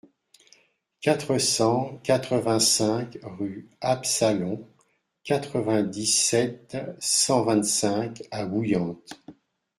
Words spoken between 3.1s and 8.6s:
rue Absalon, quatre-vingt-dix-sept, cent vingt-cinq à